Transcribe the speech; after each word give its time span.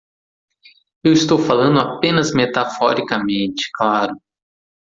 Eu 1.03 1.13
estou 1.13 1.37
falando 1.37 1.77
apenas 1.79 2.31
metaforicamente, 2.33 3.69
claro. 3.71 4.19